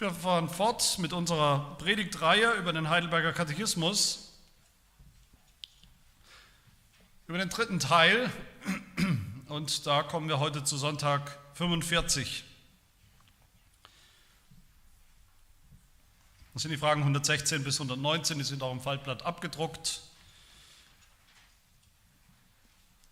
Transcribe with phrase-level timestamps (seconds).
[0.00, 4.32] Wir fahren fort mit unserer Predigtreihe über den Heidelberger Katechismus,
[7.26, 8.32] über den dritten Teil.
[9.48, 12.44] Und da kommen wir heute zu Sonntag 45.
[16.54, 20.00] Das sind die Fragen 116 bis 119, die sind auch im Faltblatt abgedruckt.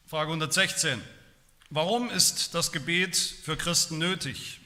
[0.06, 1.02] Frage 116.
[1.68, 4.60] Warum ist das Gebet für Christen nötig?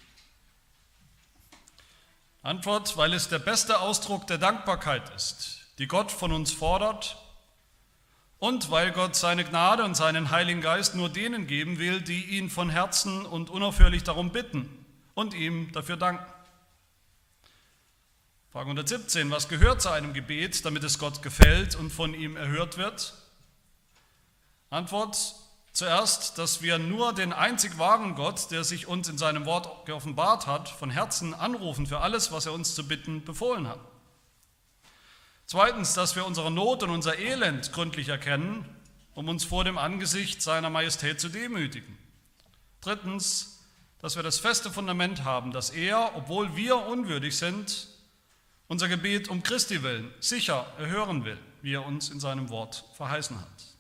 [2.43, 7.17] Antwort, weil es der beste Ausdruck der Dankbarkeit ist, die Gott von uns fordert
[8.39, 12.51] und weil Gott seine Gnade und seinen Heiligen Geist nur denen geben will, die ihn
[12.51, 14.85] von Herzen und unaufhörlich darum bitten
[15.15, 16.27] und ihm dafür danken.
[18.51, 22.77] Frage 117, was gehört zu einem Gebet, damit es Gott gefällt und von ihm erhört
[22.77, 23.15] wird?
[24.69, 25.37] Antwort,
[25.73, 30.47] Zuerst, dass wir nur den einzig wahren Gott, der sich uns in seinem Wort geoffenbart
[30.47, 33.81] hat, von Herzen anrufen für alles, was er uns zu bitten befohlen hat.
[35.47, 38.67] Zweitens, dass wir unsere Not und unser Elend gründlich erkennen,
[39.15, 41.99] um uns vor dem Angesicht seiner Majestät zu demütigen.
[42.83, 43.61] Drittens,
[43.99, 47.89] dass wir das feste Fundament haben, dass er, obwohl wir unwürdig sind,
[48.69, 53.41] unser Gebet um Christi willen sicher erhören will, wie er uns in seinem Wort verheißen
[53.41, 53.72] hat.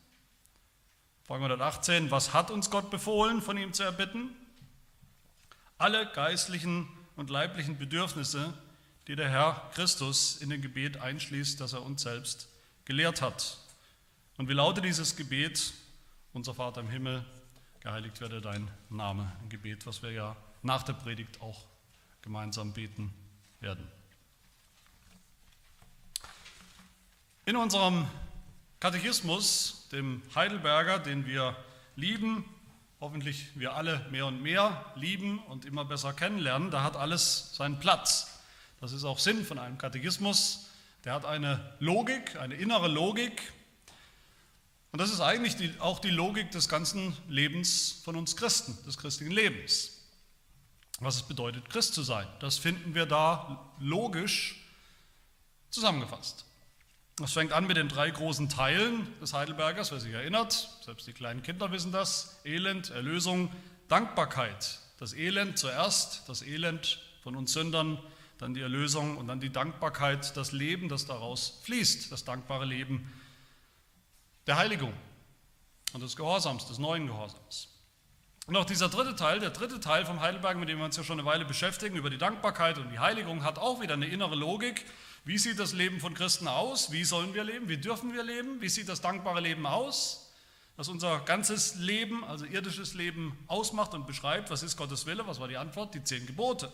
[1.26, 4.30] Frage 118, was hat uns Gott befohlen, von ihm zu erbitten?
[5.78, 8.52] Alle geistlichen und leiblichen Bedürfnisse,
[9.06, 12.48] die der Herr Christus in dem Gebet einschließt, das er uns selbst
[12.84, 13.58] gelehrt hat.
[14.36, 15.72] Und wie lautet dieses Gebet?
[16.32, 17.24] Unser Vater im Himmel,
[17.80, 19.30] geheiligt werde dein Name.
[19.42, 21.66] Ein Gebet, was wir ja nach der Predigt auch
[22.22, 23.12] gemeinsam beten
[23.60, 23.86] werden.
[27.44, 28.06] In unserem
[28.82, 31.56] Katechismus, dem Heidelberger, den wir
[31.94, 32.44] lieben,
[32.98, 37.78] hoffentlich wir alle mehr und mehr lieben und immer besser kennenlernen, da hat alles seinen
[37.78, 38.40] Platz.
[38.80, 40.66] Das ist auch Sinn von einem Katechismus.
[41.04, 43.52] Der hat eine Logik, eine innere Logik.
[44.90, 48.98] Und das ist eigentlich die, auch die Logik des ganzen Lebens von uns Christen, des
[48.98, 50.08] christlichen Lebens.
[50.98, 54.60] Was es bedeutet, Christ zu sein, das finden wir da logisch
[55.70, 56.46] zusammengefasst.
[57.22, 61.12] Das fängt an mit den drei großen Teilen des Heidelbergers, wer sich erinnert, selbst die
[61.12, 63.48] kleinen Kinder wissen das, Elend, Erlösung,
[63.86, 64.80] Dankbarkeit.
[64.98, 68.00] Das Elend zuerst, das Elend von uns Sündern,
[68.38, 73.12] dann die Erlösung und dann die Dankbarkeit, das Leben, das daraus fließt, das dankbare Leben
[74.48, 74.92] der Heiligung
[75.92, 77.68] und des Gehorsams, des neuen Gehorsams.
[78.48, 81.04] Und auch dieser dritte Teil, der dritte Teil vom Heidelberg, mit dem wir uns ja
[81.04, 84.34] schon eine Weile beschäftigen, über die Dankbarkeit und die Heiligung, hat auch wieder eine innere
[84.34, 84.84] Logik.
[85.24, 86.90] Wie sieht das Leben von Christen aus?
[86.90, 87.68] Wie sollen wir leben?
[87.68, 88.60] Wie dürfen wir leben?
[88.60, 90.32] Wie sieht das dankbare Leben aus?
[90.76, 94.50] Das unser ganzes Leben, also irdisches Leben, ausmacht und beschreibt.
[94.50, 95.24] Was ist Gottes Wille?
[95.26, 95.94] Was war die Antwort?
[95.94, 96.72] Die zehn Gebote.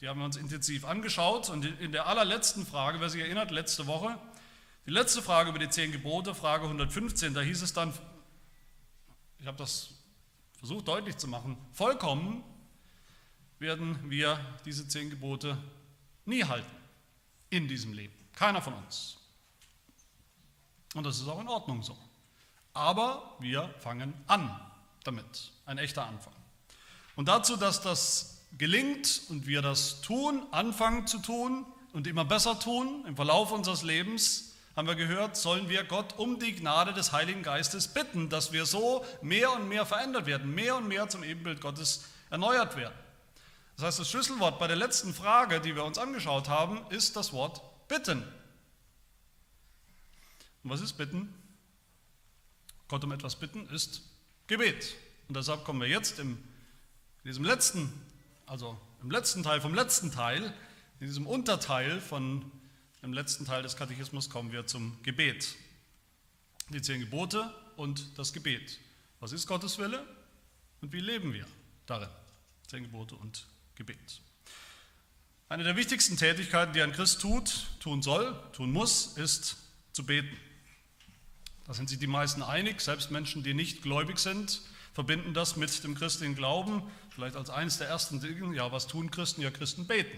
[0.00, 1.50] Die haben wir uns intensiv angeschaut.
[1.50, 4.16] Und in der allerletzten Frage, wer sich erinnert, letzte Woche,
[4.86, 7.92] die letzte Frage über die zehn Gebote, Frage 115, da hieß es dann,
[9.40, 9.90] ich habe das
[10.58, 12.44] versucht deutlich zu machen, vollkommen
[13.58, 15.58] werden wir diese zehn Gebote
[16.26, 16.75] nie halten
[17.50, 18.14] in diesem Leben.
[18.34, 19.18] Keiner von uns.
[20.94, 21.96] Und das ist auch in Ordnung so.
[22.72, 24.60] Aber wir fangen an
[25.04, 25.52] damit.
[25.64, 26.34] Ein echter Anfang.
[27.14, 32.58] Und dazu, dass das gelingt und wir das tun, anfangen zu tun und immer besser
[32.58, 37.12] tun im Verlauf unseres Lebens, haben wir gehört, sollen wir Gott um die Gnade des
[37.12, 41.24] Heiligen Geistes bitten, dass wir so mehr und mehr verändert werden, mehr und mehr zum
[41.24, 42.94] Ebenbild Gottes erneuert werden.
[43.76, 47.32] Das heißt, das Schlüsselwort bei der letzten Frage, die wir uns angeschaut haben, ist das
[47.32, 48.22] Wort bitten.
[50.62, 51.32] Und was ist bitten?
[52.88, 54.02] Gott um etwas bitten ist
[54.46, 54.96] Gebet.
[55.28, 56.38] Und deshalb kommen wir jetzt im,
[57.22, 57.92] in diesem letzten,
[58.46, 60.54] also im letzten Teil vom letzten Teil,
[61.00, 62.50] in diesem Unterteil von
[63.02, 65.54] dem letzten Teil des Katechismus kommen wir zum Gebet.
[66.70, 68.78] Die zehn Gebote und das Gebet.
[69.20, 70.04] Was ist Gottes Wille
[70.80, 71.46] und wie leben wir
[71.84, 72.08] darin?
[72.66, 74.20] Zehn Gebote und Gebet.
[75.48, 79.56] Eine der wichtigsten Tätigkeiten, die ein Christ tut, tun soll, tun muss, ist
[79.92, 80.36] zu beten.
[81.66, 84.60] Da sind sich die meisten einig, selbst Menschen, die nicht gläubig sind,
[84.92, 89.10] verbinden das mit dem christlichen Glauben, vielleicht als eines der ersten Dinge, ja, was tun
[89.10, 89.42] Christen?
[89.42, 90.16] Ja, Christen beten.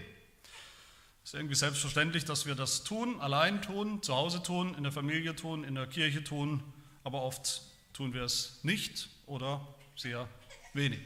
[1.23, 4.91] Es ist irgendwie selbstverständlich, dass wir das tun, allein tun, zu Hause tun, in der
[4.91, 6.63] Familie tun, in der Kirche tun,
[7.03, 7.61] aber oft
[7.93, 10.27] tun wir es nicht oder sehr
[10.73, 11.01] wenig.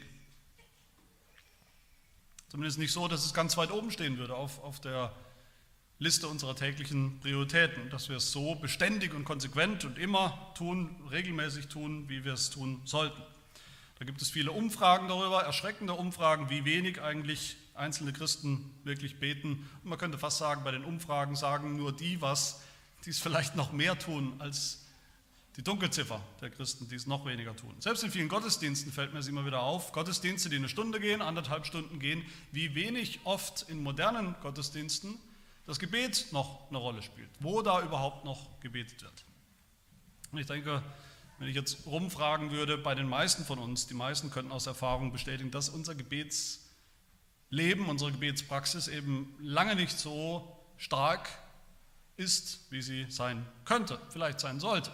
[2.54, 5.12] Zumindest nicht so, dass es ganz weit oben stehen würde auf, auf der
[5.98, 11.66] Liste unserer täglichen Prioritäten, dass wir es so beständig und konsequent und immer tun, regelmäßig
[11.66, 13.20] tun, wie wir es tun sollten.
[13.98, 19.68] Da gibt es viele Umfragen darüber, erschreckende Umfragen, wie wenig eigentlich einzelne Christen wirklich beten.
[19.82, 22.62] Und man könnte fast sagen, bei den Umfragen sagen nur die was,
[23.04, 24.83] die es vielleicht noch mehr tun als
[25.56, 27.74] die Dunkelziffer der Christen, die es noch weniger tun.
[27.78, 31.22] Selbst in vielen Gottesdiensten fällt mir es immer wieder auf, Gottesdienste, die eine Stunde gehen,
[31.22, 35.16] anderthalb Stunden gehen, wie wenig oft in modernen Gottesdiensten
[35.66, 39.24] das Gebet noch eine Rolle spielt, wo da überhaupt noch gebetet wird.
[40.32, 40.82] Und ich denke,
[41.38, 45.12] wenn ich jetzt rumfragen würde, bei den meisten von uns, die meisten könnten aus Erfahrung
[45.12, 51.28] bestätigen, dass unser Gebetsleben, unsere Gebetspraxis eben lange nicht so stark
[52.16, 54.90] ist, wie sie sein könnte, vielleicht sein sollte.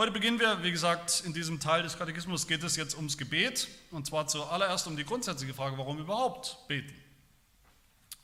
[0.00, 3.68] Heute beginnen wir, wie gesagt, in diesem Teil des Katechismus geht es jetzt ums Gebet
[3.90, 6.94] und zwar zuallererst um die grundsätzliche Frage, warum überhaupt beten.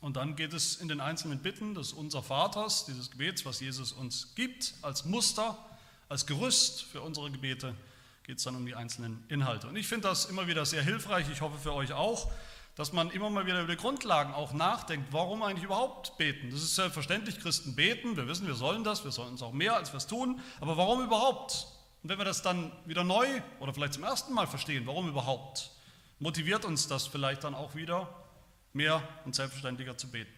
[0.01, 3.93] Und dann geht es in den einzelnen Bitten des Unser Vaters, dieses Gebets, was Jesus
[3.93, 5.59] uns gibt, als Muster,
[6.09, 7.75] als Gerüst für unsere Gebete,
[8.23, 9.69] geht es dann um die einzelnen Inhalte.
[9.69, 12.33] Und ich finde das immer wieder sehr hilfreich, ich hoffe für euch auch,
[12.77, 16.51] dass man immer mal wieder über die Grundlagen auch nachdenkt, warum eigentlich überhaupt beten.
[16.51, 19.75] Das ist selbstverständlich, Christen beten, wir wissen, wir sollen das, wir sollen es auch mehr,
[19.75, 21.67] als wir es tun, aber warum überhaupt?
[22.03, 23.27] Und wenn wir das dann wieder neu
[23.61, 25.71] oder vielleicht zum ersten Mal verstehen, warum überhaupt,
[26.19, 28.09] motiviert uns das vielleicht dann auch wieder,
[28.75, 30.31] mehr und selbstverständlicher zu beten.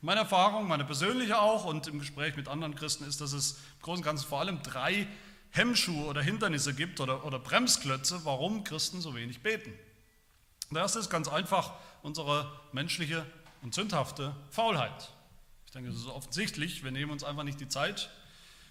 [0.00, 3.82] Meine Erfahrung, meine persönliche auch und im Gespräch mit anderen Christen ist, dass es im
[3.82, 5.08] Großen und Ganzen vor allem drei
[5.50, 9.72] Hemmschuhe oder Hindernisse gibt oder, oder Bremsklötze, warum Christen so wenig beten.
[10.70, 11.72] Der erste ist ganz einfach
[12.02, 13.26] unsere menschliche
[13.62, 15.10] und sündhafte Faulheit.
[15.66, 16.84] Ich denke, das ist offensichtlich.
[16.84, 18.08] Wir nehmen uns einfach nicht die Zeit,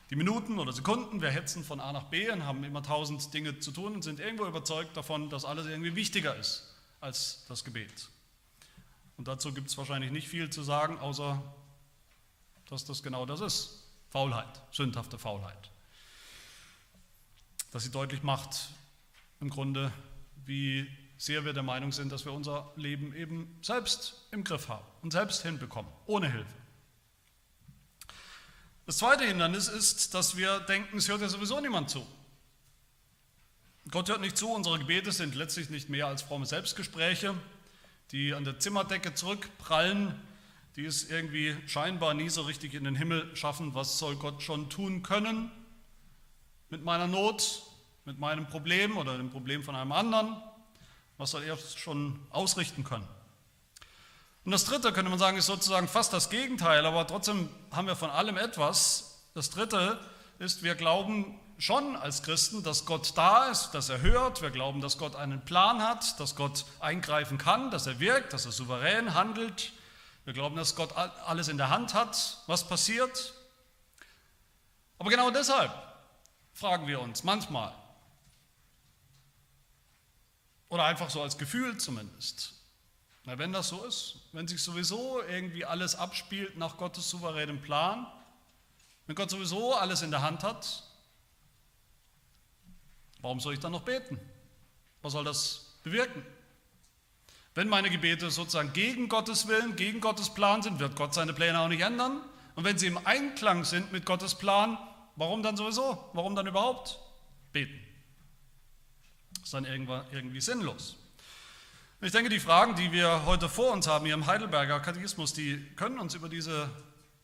[0.10, 1.22] die Minuten oder Sekunden.
[1.22, 4.22] Wir hetzen von A nach B und haben immer tausend Dinge zu tun und sind
[4.22, 8.10] irgendwo überzeugt davon, dass alles irgendwie wichtiger ist als das Gebet.
[9.18, 11.42] Und dazu gibt es wahrscheinlich nicht viel zu sagen, außer
[12.70, 13.84] dass das genau das ist.
[14.10, 15.70] Faulheit, sündhafte Faulheit.
[17.72, 18.70] Dass sie deutlich macht,
[19.42, 19.92] im Grunde,
[20.46, 24.86] wie sehr wir der Meinung sind, dass wir unser Leben eben selbst im Griff haben
[25.02, 26.54] und selbst hinbekommen, ohne Hilfe.
[28.86, 32.08] Das zweite Hindernis ist, dass wir denken, es hört ja sowieso niemand zu.
[33.92, 37.36] Gott hört nicht zu, unsere Gebete sind letztlich nicht mehr als fromme Selbstgespräche,
[38.12, 40.16] die an der Zimmerdecke zurückprallen,
[40.78, 43.76] die es irgendwie scheinbar nie so richtig in den Himmel schaffen.
[43.76, 45.52] Was soll Gott schon tun können
[46.70, 47.62] mit meiner Not,
[48.06, 50.42] mit meinem Problem oder dem Problem von einem anderen?
[51.20, 53.06] Was soll er schon ausrichten können?
[54.46, 57.98] Und das Dritte, könnte man sagen, ist sozusagen fast das Gegenteil, aber trotzdem haben wir
[57.98, 59.20] von allem etwas.
[59.34, 60.00] Das Dritte
[60.40, 64.42] ist, wir glauben schon als Christen, dass Gott da ist, dass er hört.
[64.42, 68.46] Wir glauben, dass Gott einen Plan hat, dass Gott eingreifen kann, dass er wirkt, dass
[68.46, 69.74] er souverän handelt.
[70.24, 73.34] Wir glauben, dass Gott alles in der Hand hat, was passiert.
[74.98, 75.74] Aber genau deshalb
[76.54, 77.74] fragen wir uns manchmal,
[80.70, 82.54] oder einfach so als Gefühl zumindest,
[83.26, 88.08] na, wenn das so ist, wenn sich sowieso irgendwie alles abspielt nach Gottes souveränem Plan,
[89.06, 90.84] wenn Gott sowieso alles in der Hand hat,
[93.22, 94.20] Warum soll ich dann noch beten?
[95.02, 96.26] Was soll das bewirken?
[97.56, 101.60] Wenn meine Gebete sozusagen gegen Gottes Willen, gegen Gottes Plan sind, wird Gott seine Pläne
[101.60, 102.22] auch nicht ändern.
[102.56, 104.78] Und wenn sie im Einklang sind mit Gottes Plan,
[105.16, 106.10] warum dann sowieso?
[106.14, 107.00] Warum dann überhaupt
[107.52, 107.80] beten?
[109.50, 110.96] Ist dann irgendwie sinnlos.
[112.02, 115.58] Ich denke, die Fragen, die wir heute vor uns haben hier im Heidelberger Katechismus, die
[115.76, 116.70] können uns über diese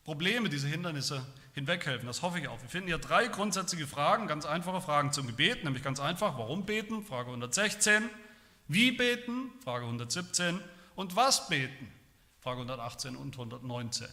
[0.03, 2.07] Probleme, diese Hindernisse hinweghelfen.
[2.07, 2.59] Das hoffe ich auch.
[2.63, 6.65] Wir finden hier drei grundsätzliche Fragen, ganz einfache Fragen zum Gebet, nämlich ganz einfach, warum
[6.65, 7.05] beten?
[7.05, 8.09] Frage 116.
[8.67, 9.51] Wie beten?
[9.63, 10.59] Frage 117.
[10.95, 11.91] Und was beten?
[12.41, 14.07] Frage 118 und 119.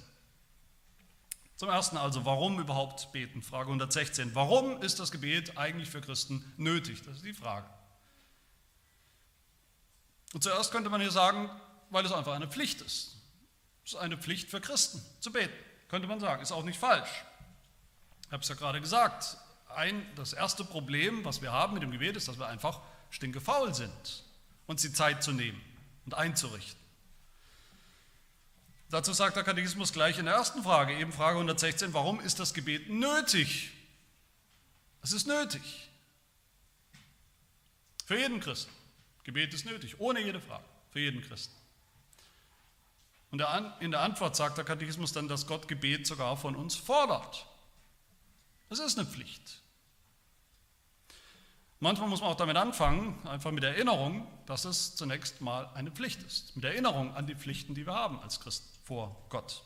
[1.56, 3.40] Zum ersten also, warum überhaupt beten?
[3.40, 4.34] Frage 116.
[4.34, 7.00] Warum ist das Gebet eigentlich für Christen nötig?
[7.06, 7.66] Das ist die Frage.
[10.32, 11.50] Und zuerst könnte man hier sagen,
[11.90, 13.16] weil es einfach eine Pflicht ist.
[13.84, 15.52] Es ist eine Pflicht für Christen zu beten,
[15.88, 16.42] könnte man sagen.
[16.42, 17.24] Ist auch nicht falsch.
[18.26, 19.36] Ich habe es ja gerade gesagt,
[19.68, 23.74] ein, das erste Problem, was wir haben mit dem Gebet, ist, dass wir einfach stinkefaul
[23.74, 24.24] sind,
[24.66, 25.60] uns die Zeit zu nehmen
[26.06, 26.80] und einzurichten.
[28.88, 32.52] Dazu sagt der Katechismus gleich in der ersten Frage, eben Frage 116, warum ist das
[32.52, 33.70] Gebet nötig?
[35.02, 35.62] Es ist nötig.
[38.04, 38.70] Für jeden Christen.
[39.24, 40.64] Gebet ist nötig, ohne jede Frage.
[40.90, 41.54] Für jeden Christen.
[43.30, 43.42] Und
[43.80, 47.46] in der Antwort sagt der Katechismus dann, dass Gott Gebet sogar von uns fordert.
[48.68, 49.62] Das ist eine Pflicht.
[51.80, 56.22] Manchmal muss man auch damit anfangen, einfach mit Erinnerung, dass es zunächst mal eine Pflicht
[56.22, 56.54] ist.
[56.54, 59.62] Mit Erinnerung an die Pflichten, die wir haben als Christen vor Gott.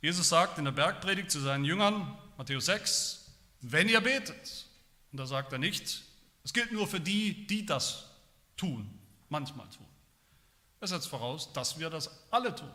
[0.00, 4.66] Jesus sagt in der Bergpredigt zu seinen Jüngern, Matthäus 6, wenn ihr betet,
[5.10, 6.04] und da sagt er nicht,
[6.44, 8.10] Es gilt nur für die, die das
[8.56, 9.86] tun, manchmal tun.
[10.80, 12.70] Er setzt voraus, dass wir das alle tun.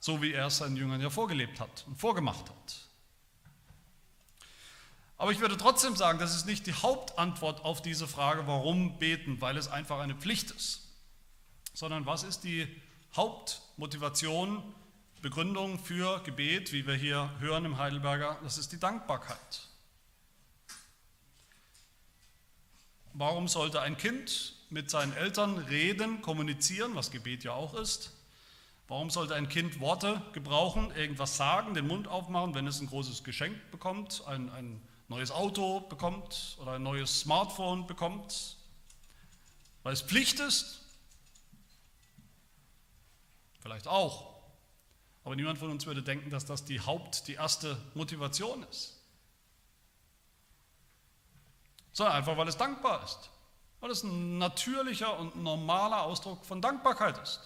[0.00, 2.88] So wie er es seinen Jüngern ja vorgelebt hat und vorgemacht hat.
[5.18, 9.40] Aber ich würde trotzdem sagen, das ist nicht die Hauptantwort auf diese Frage, warum beten,
[9.40, 10.82] weil es einfach eine Pflicht ist,
[11.74, 12.68] sondern was ist die
[13.16, 14.62] Hauptmotivation,
[15.20, 19.67] Begründung für Gebet, wie wir hier hören im Heidelberger, das ist die Dankbarkeit.
[23.20, 28.12] Warum sollte ein Kind mit seinen Eltern reden, kommunizieren, was Gebet ja auch ist?
[28.86, 33.24] Warum sollte ein Kind Worte gebrauchen, irgendwas sagen, den Mund aufmachen, wenn es ein großes
[33.24, 38.56] Geschenk bekommt, ein, ein neues Auto bekommt oder ein neues Smartphone bekommt?
[39.82, 40.82] Weil es Pflicht ist?
[43.58, 44.32] Vielleicht auch.
[45.24, 48.97] Aber niemand von uns würde denken, dass das die Haupt-, die erste Motivation ist.
[51.98, 53.28] Sondern einfach, weil es dankbar ist.
[53.80, 57.40] Weil es ein natürlicher und normaler Ausdruck von Dankbarkeit ist.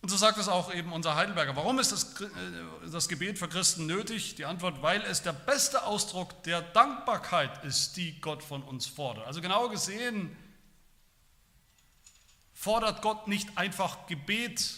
[0.00, 1.56] Und so sagt es auch eben unser Heidelberger.
[1.56, 2.28] Warum ist das, äh,
[2.92, 4.36] das Gebet für Christen nötig?
[4.36, 9.26] Die Antwort, weil es der beste Ausdruck der Dankbarkeit ist, die Gott von uns fordert.
[9.26, 10.36] Also genau gesehen
[12.54, 14.72] fordert Gott nicht einfach Gebet,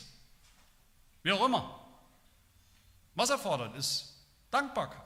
[1.22, 1.80] wie auch immer.
[3.14, 4.16] Was er fordert, ist
[4.50, 5.03] Dankbarkeit.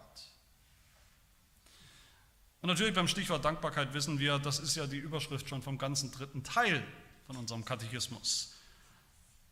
[2.61, 6.11] Und natürlich beim Stichwort Dankbarkeit wissen wir, das ist ja die Überschrift schon vom ganzen
[6.11, 6.83] dritten Teil
[7.27, 8.55] von unserem Katechismus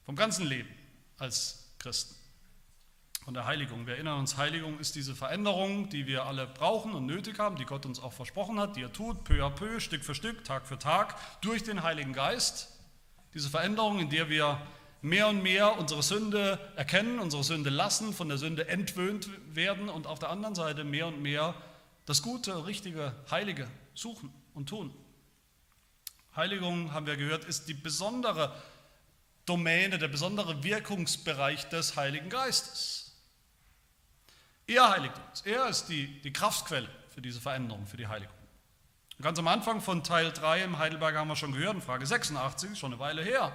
[0.07, 0.71] vom ganzen Leben
[1.19, 2.15] als Christen.
[3.25, 3.89] Von der Heiligung.
[3.89, 7.65] Wir erinnern uns, Heiligung ist diese Veränderung, die wir alle brauchen und nötig haben, die
[7.65, 10.65] Gott uns auch versprochen hat, die er tut, peu à peu, Stück für Stück, Tag
[10.69, 12.69] für Tag, durch den Heiligen Geist.
[13.35, 14.65] Diese Veränderung, in der wir
[15.03, 20.07] mehr und mehr unsere Sünde erkennen, unsere Sünde lassen, von der Sünde entwöhnt werden und
[20.07, 21.57] auf der anderen Seite mehr und mehr
[22.07, 24.95] das Gute, Richtige, Heilige suchen und tun.
[26.35, 28.55] Heiligung, haben wir gehört, ist die besondere
[29.47, 33.13] Domäne, der besondere Wirkungsbereich des Heiligen Geistes.
[34.67, 35.43] Er heiligt uns.
[35.43, 38.35] Er ist die, die Kraftquelle für diese Veränderung, für die Heiligung.
[39.23, 42.79] ganz am Anfang von Teil 3 im Heidelberger haben wir schon gehört, in Frage 86,
[42.79, 43.55] schon eine Weile her,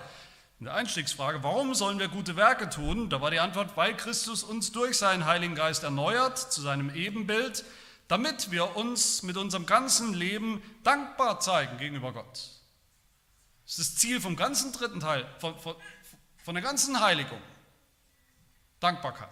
[0.60, 3.10] in der Einstiegsfrage, warum sollen wir gute Werke tun?
[3.10, 7.66] Da war die Antwort, weil Christus uns durch seinen Heiligen Geist erneuert zu seinem Ebenbild,
[8.12, 12.34] damit wir uns mit unserem ganzen Leben dankbar zeigen gegenüber Gott.
[13.64, 15.78] Das ist das Ziel vom ganzen dritten Teil, von, von,
[16.44, 17.42] von der ganzen Heiligung.
[18.82, 19.30] Dankbarkeit.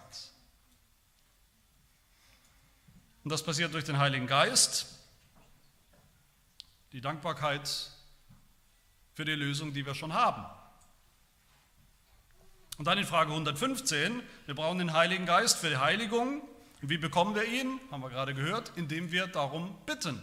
[3.22, 4.86] Und das passiert durch den Heiligen Geist.
[6.92, 7.68] Die Dankbarkeit
[9.12, 10.46] für die Lösung, die wir schon haben.
[12.78, 16.40] Und dann in Frage 115, wir brauchen den Heiligen Geist für die Heiligung.
[16.82, 17.80] Wie bekommen wir ihn?
[17.90, 20.22] Haben wir gerade gehört, indem wir darum bitten.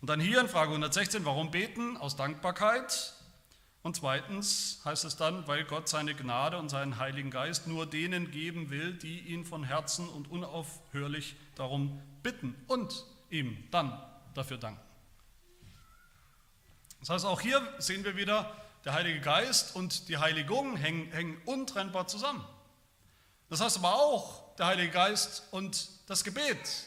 [0.00, 1.96] Und dann hier in Frage 116, warum beten?
[1.96, 3.14] Aus Dankbarkeit.
[3.82, 8.30] Und zweitens heißt es dann, weil Gott seine Gnade und seinen Heiligen Geist nur denen
[8.30, 14.00] geben will, die ihn von Herzen und unaufhörlich darum bitten und ihm dann
[14.34, 14.80] dafür danken.
[17.00, 21.40] Das heißt, auch hier sehen wir wieder, der Heilige Geist und die Heiligung hängen, hängen
[21.44, 22.44] untrennbar zusammen.
[23.50, 26.86] Das heißt aber auch, der Heilige Geist und das Gebet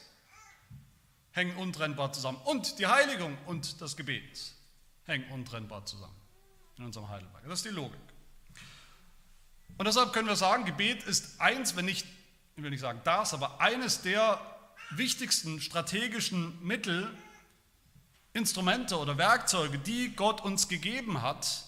[1.31, 2.39] hängen untrennbar zusammen.
[2.45, 4.53] Und die Heiligung und das Gebet
[5.05, 6.15] hängen untrennbar zusammen
[6.77, 7.43] in unserem Heidelberg.
[7.43, 7.99] Das ist die Logik.
[9.77, 12.05] Und deshalb können wir sagen, Gebet ist eins, wenn nicht,
[12.55, 14.39] ich will nicht sagen das, aber eines der
[14.91, 17.15] wichtigsten strategischen Mittel,
[18.33, 21.63] Instrumente oder Werkzeuge, die Gott uns gegeben hat,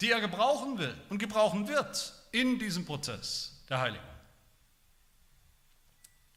[0.00, 4.09] die er gebrauchen will und gebrauchen wird in diesem Prozess der Heiligung.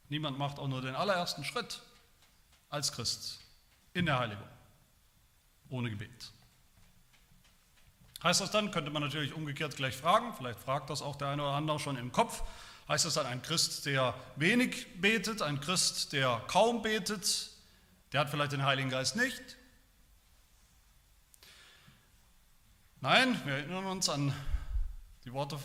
[0.09, 1.81] Niemand macht auch nur den allerersten Schritt
[2.69, 3.39] als Christ
[3.93, 4.47] in der Heiligung
[5.69, 6.31] ohne Gebet.
[8.21, 11.41] Heißt das dann, könnte man natürlich umgekehrt gleich fragen, vielleicht fragt das auch der eine
[11.41, 12.43] oder andere schon im Kopf,
[12.87, 17.49] heißt das dann ein Christ, der wenig betet, ein Christ, der kaum betet,
[18.11, 19.41] der hat vielleicht den Heiligen Geist nicht?
[23.01, 24.33] Nein, wir erinnern uns an
[25.25, 25.59] die Worte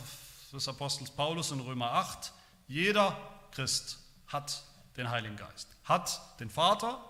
[0.52, 2.32] des Apostels Paulus in Römer 8.
[2.66, 3.16] Jeder
[3.52, 4.62] Christ hat
[4.96, 7.02] den Heiligen Geist, hat den Vater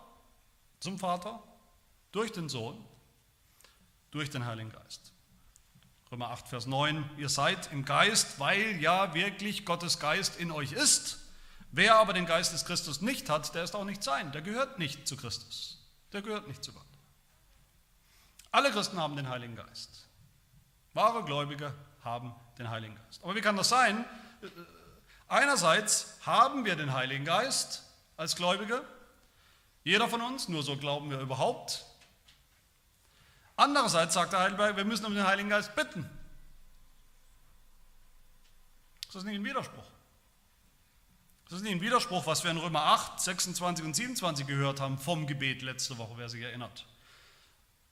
[0.81, 1.43] zum Vater,
[2.13, 2.83] durch den Sohn,
[4.11, 5.13] durch den Heiligen Geist.
[6.11, 10.73] Römer 8, Vers 9, ihr seid im Geist, weil ja wirklich Gottes Geist in euch
[10.73, 11.19] ist.
[11.71, 14.79] Wer aber den Geist des Christus nicht hat, der ist auch nicht sein, der gehört
[14.79, 16.87] nicht zu Christus, der gehört nicht zu Gott.
[18.51, 20.09] Alle Christen haben den Heiligen Geist.
[20.95, 23.23] Wahre Gläubige haben den Heiligen Geist.
[23.23, 24.07] Aber wie kann das sein?
[25.29, 27.85] Einerseits haben wir den Heiligen Geist
[28.17, 28.83] als Gläubige,
[29.85, 31.85] jeder von uns, nur so glauben wir überhaupt.
[33.57, 36.09] Andererseits sagt der Heidelberg, wir müssen um den Heiligen Geist bitten.
[39.07, 39.85] Ist das nicht ein Widerspruch?
[41.49, 44.99] Das ist nicht ein Widerspruch, was wir in Römer 8, 26 und 27 gehört haben
[44.99, 46.85] vom Gebet letzte Woche, wer sich erinnert.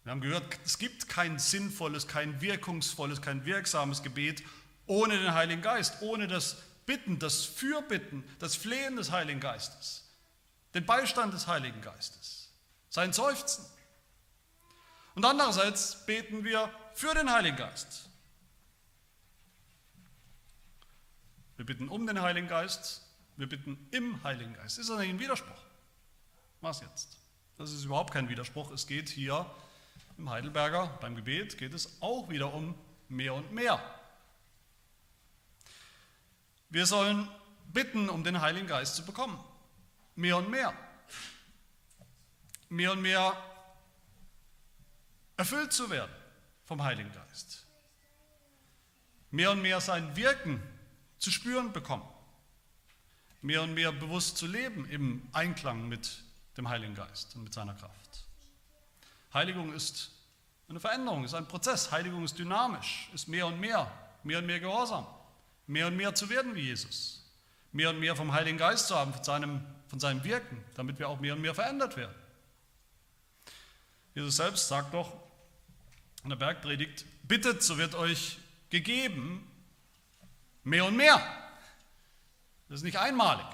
[0.04, 4.42] Wir haben gehört, es gibt kein sinnvolles, kein wirkungsvolles, kein wirksames Gebet
[4.86, 10.08] ohne den Heiligen Geist, ohne das Bitten, das Fürbitten, das Flehen des Heiligen Geistes,
[10.74, 12.50] den Beistand des Heiligen Geistes,
[12.88, 13.64] sein Seufzen.
[15.14, 18.08] Und andererseits beten wir für den Heiligen Geist.
[21.56, 23.02] Wir bitten um den Heiligen Geist,
[23.36, 24.78] wir bitten im Heiligen Geist.
[24.78, 25.62] Ist das nicht ein Widerspruch?
[26.60, 27.18] Was jetzt?
[27.58, 28.70] Das ist überhaupt kein Widerspruch.
[28.70, 29.46] Es geht hier
[30.18, 32.74] im Heidelberger beim Gebet geht es auch wieder um
[33.08, 33.80] mehr und mehr.
[36.68, 37.28] Wir sollen
[37.72, 39.38] bitten, um den Heiligen Geist zu bekommen.
[40.14, 40.72] Mehr und mehr.
[42.68, 43.36] Mehr und mehr
[45.36, 46.12] erfüllt zu werden
[46.64, 47.66] vom Heiligen Geist.
[49.30, 50.62] Mehr und mehr sein Wirken
[51.18, 52.08] zu spüren bekommen.
[53.42, 56.22] Mehr und mehr bewusst zu leben im Einklang mit
[56.56, 58.24] dem Heiligen Geist und mit seiner Kraft.
[59.32, 60.10] Heiligung ist
[60.68, 61.92] eine Veränderung, ist ein Prozess.
[61.92, 63.90] Heiligung ist dynamisch, ist mehr und mehr,
[64.24, 65.06] mehr und mehr Gehorsam,
[65.66, 67.24] mehr und mehr zu werden wie Jesus,
[67.72, 71.08] mehr und mehr vom Heiligen Geist zu haben, von seinem, von seinem Wirken, damit wir
[71.08, 72.14] auch mehr und mehr verändert werden.
[74.14, 75.12] Jesus selbst sagt doch
[76.24, 78.38] in der Bergpredigt, bittet, so wird euch
[78.70, 79.46] gegeben,
[80.64, 81.20] mehr und mehr.
[82.68, 83.46] Das ist nicht einmalig.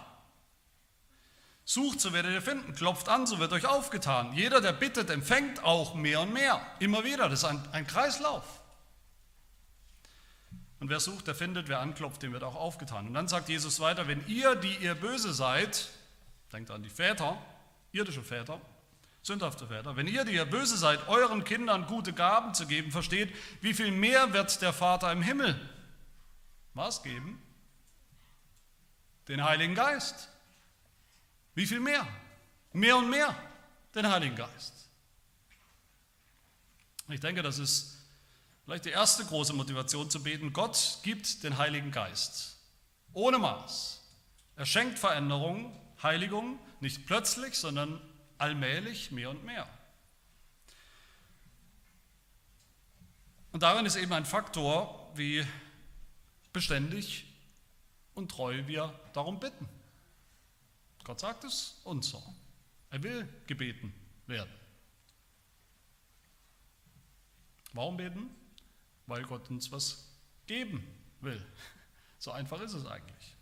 [1.65, 2.75] Sucht, so werdet ihr finden.
[2.75, 4.33] Klopft an, so wird euch aufgetan.
[4.35, 6.61] Jeder, der bittet, empfängt auch mehr und mehr.
[6.81, 7.29] Immer wieder.
[7.29, 8.62] Das ist ein, ein Kreislauf.
[10.83, 11.69] Und wer sucht, der findet.
[11.69, 13.07] Wer anklopft, dem wird auch aufgetan.
[13.07, 15.89] Und dann sagt Jesus weiter, wenn ihr, die ihr böse seid,
[16.53, 17.41] denkt an die Väter,
[17.93, 18.61] irdische Väter,
[19.23, 23.33] sündhafte Väter, wenn ihr, die ihr böse seid, euren Kindern gute Gaben zu geben, versteht,
[23.61, 25.55] wie viel mehr wird der Vater im Himmel
[26.75, 27.41] was geben?
[29.29, 30.29] Den Heiligen Geist
[31.55, 32.05] wie viel mehr?
[32.73, 33.37] Mehr und mehr
[33.95, 34.89] den Heiligen Geist.
[37.09, 38.02] Ich denke, das ist
[38.65, 40.53] vielleicht die erste große Motivation zu beten.
[40.53, 42.57] Gott gibt den Heiligen Geist
[43.13, 44.01] ohne Maß.
[44.57, 48.01] Er schenkt Veränderung, Heiligung, nicht plötzlich, sondern
[48.39, 49.69] allmählich mehr und mehr.
[53.53, 55.47] Und darin ist eben ein Faktor, wie
[56.53, 57.27] beständig
[58.15, 59.69] und treu wir darum bitten.
[61.05, 62.23] Gott sagt es und so.
[62.91, 63.93] Er will gebeten
[64.27, 64.53] werden.
[67.73, 68.31] Warum beten?
[69.07, 70.09] Weil Gott uns was
[70.47, 70.87] geben
[71.21, 71.45] will.
[72.19, 73.37] So einfach ist es eigentlich.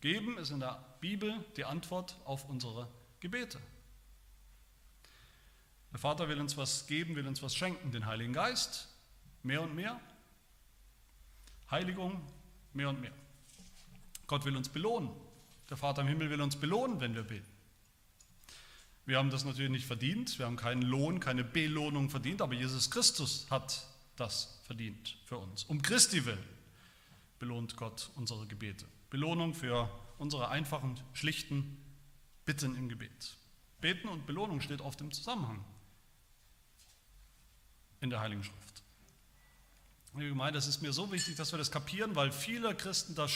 [0.00, 2.88] Geben ist in der Bibel die Antwort auf unsere
[3.20, 3.58] Gebete.
[5.92, 8.88] Der Vater will uns was geben, will uns was schenken, den Heiligen Geist,
[9.42, 9.98] mehr und mehr.
[11.70, 12.20] Heiligung,
[12.74, 13.12] mehr und mehr.
[14.26, 15.10] Gott will uns belohnen,
[15.70, 17.46] der Vater im Himmel will uns belohnen, wenn wir beten.
[19.06, 22.90] Wir haben das natürlich nicht verdient, wir haben keinen Lohn, keine Belohnung verdient, aber Jesus
[22.90, 25.64] Christus hat das verdient für uns.
[25.64, 26.44] Um Christi willen
[27.38, 28.84] belohnt Gott unsere Gebete.
[29.08, 31.82] Belohnung für unsere einfachen, schlichten
[32.44, 33.36] Bitten im Gebet.
[33.80, 35.64] Beten und Belohnung steht oft im Zusammenhang
[38.00, 38.82] in der Heiligen Schrift.
[40.14, 43.32] Liebe Gemeinde, es ist mir so wichtig, dass wir das kapieren, weil viele Christen das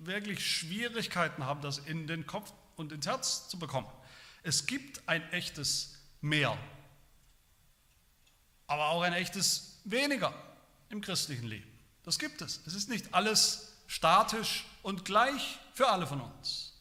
[0.00, 3.88] wirklich Schwierigkeiten haben, das in den Kopf und ins Herz zu bekommen.
[4.42, 6.58] Es gibt ein echtes Mehr,
[8.66, 10.34] aber auch ein echtes Weniger
[10.90, 11.70] im christlichen Leben.
[12.04, 12.60] Das gibt es.
[12.66, 16.72] Es ist nicht alles statisch und gleich für alle von uns.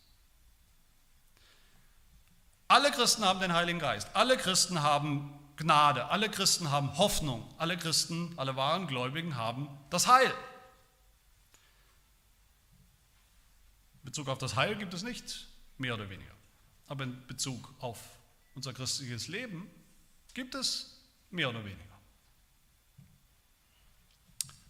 [2.67, 4.09] Alle Christen haben den Heiligen Geist.
[4.13, 6.07] Alle Christen haben Gnade.
[6.07, 7.47] Alle Christen haben Hoffnung.
[7.57, 10.33] Alle Christen, alle wahren Gläubigen haben das Heil.
[14.01, 16.33] In Bezug auf das Heil gibt es nicht mehr oder weniger.
[16.87, 17.99] Aber in Bezug auf
[18.55, 19.69] unser christliches Leben
[20.33, 21.92] gibt es mehr oder weniger.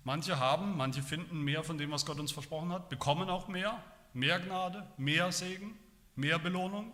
[0.03, 3.81] Manche haben, manche finden mehr von dem, was Gott uns versprochen hat, bekommen auch mehr,
[4.13, 5.77] mehr Gnade, mehr Segen,
[6.15, 6.91] mehr Belohnung,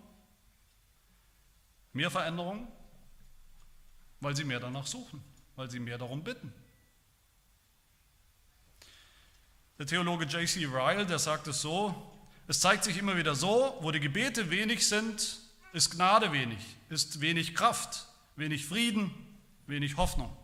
[1.94, 2.68] mehr Veränderung,
[4.20, 5.24] weil sie mehr danach suchen,
[5.56, 6.54] weil sie mehr darum bitten.
[9.80, 10.66] Der Theologe J.C.
[10.66, 11.96] Ryle, der sagt es so,
[12.48, 15.40] es zeigt sich immer wieder so, wo die Gebete wenig sind,
[15.72, 19.12] ist Gnade wenig, ist wenig Kraft, wenig Frieden,
[19.68, 20.36] wenig Hoffnung.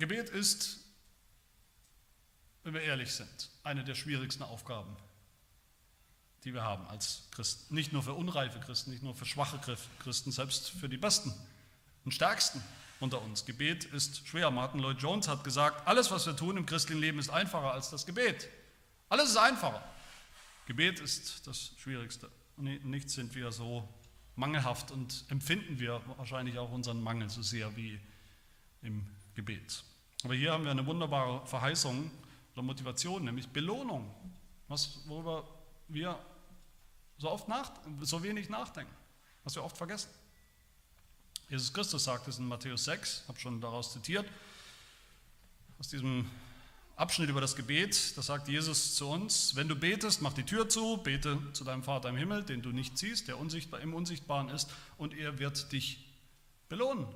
[0.00, 0.80] Gebet ist
[2.62, 4.96] wenn wir ehrlich sind, eine der schwierigsten Aufgaben,
[6.44, 7.74] die wir haben als Christen.
[7.74, 9.60] Nicht nur für unreife Christen, nicht nur für schwache
[9.98, 11.32] Christen, selbst für die Besten
[12.04, 12.62] und Stärksten
[12.98, 13.46] unter uns.
[13.46, 14.50] Gebet ist schwer.
[14.50, 17.90] Martin Lloyd Jones hat gesagt, alles, was wir tun im christlichen Leben, ist einfacher als
[17.90, 18.48] das Gebet.
[19.08, 19.82] Alles ist einfacher.
[20.66, 22.30] Gebet ist das Schwierigste.
[22.56, 23.88] Nichts sind wir so
[24.36, 27.98] mangelhaft und empfinden wir wahrscheinlich auch unseren Mangel so sehr wie
[28.82, 29.82] im Gebet.
[30.24, 32.10] Aber hier haben wir eine wunderbare Verheißung
[32.52, 34.12] oder Motivation, nämlich Belohnung,
[34.68, 35.48] was, worüber
[35.88, 36.18] wir
[37.18, 38.94] so oft nach, so wenig nachdenken,
[39.44, 40.10] was wir oft vergessen.
[41.48, 44.26] Jesus Christus sagt es in Matthäus 6, habe schon daraus zitiert,
[45.78, 46.30] aus diesem
[46.96, 50.68] Abschnitt über das Gebet, da sagt Jesus zu uns, wenn du betest, mach die Tür
[50.68, 54.50] zu, bete zu deinem Vater im Himmel, den du nicht siehst, der unsichtbar, im Unsichtbaren
[54.50, 56.06] ist, und er wird dich
[56.68, 57.06] belohnen.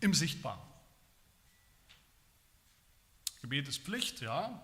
[0.00, 0.71] Im Sichtbaren.
[3.42, 4.62] Gebet ist Pflicht, ja.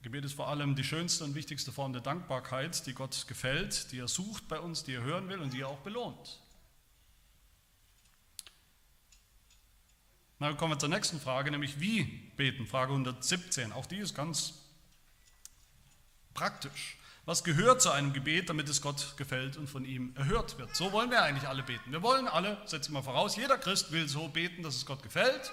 [0.00, 3.98] Gebet ist vor allem die schönste und wichtigste Form der Dankbarkeit, die Gott gefällt, die
[3.98, 6.40] er sucht bei uns, die er hören will und die er auch belohnt.
[10.38, 12.04] Na, kommen wir zur nächsten Frage, nämlich wie
[12.36, 13.72] beten, Frage 117.
[13.72, 14.54] Auch die ist ganz
[16.32, 16.96] praktisch.
[17.26, 20.74] Was gehört zu einem Gebet, damit es Gott gefällt und von ihm erhört wird?
[20.74, 21.92] So wollen wir eigentlich alle beten.
[21.92, 25.52] Wir wollen alle, setzen wir voraus, jeder Christ will so beten, dass es Gott gefällt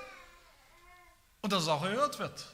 [1.46, 2.48] und dass es auch erhört wird.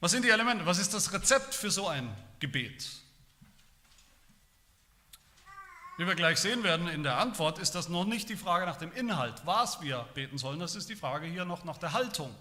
[0.00, 0.66] Was sind die Elemente?
[0.66, 2.84] Was ist das Rezept für so ein Gebet?
[5.96, 8.76] Wie wir gleich sehen werden in der Antwort, ist das noch nicht die Frage nach
[8.76, 12.34] dem Inhalt, was wir beten sollen, das ist die Frage hier noch nach der Haltung.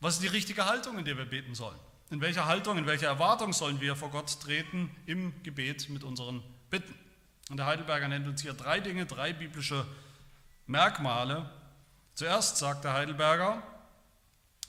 [0.00, 1.78] Was ist die richtige Haltung, in der wir beten sollen?
[2.10, 6.42] In welcher Haltung, in welcher Erwartung sollen wir vor Gott treten im Gebet mit unseren
[6.70, 6.94] Bitten?
[7.50, 9.86] Und der Heidelberger nennt uns hier drei Dinge, drei biblische
[10.66, 11.48] Merkmale.
[12.18, 13.62] Zuerst sagt der Heidelberger,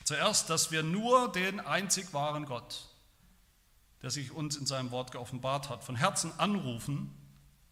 [0.03, 2.85] zuerst, dass wir nur den einzig wahren Gott,
[4.03, 7.11] der sich uns in seinem Wort geoffenbart hat, von Herzen anrufen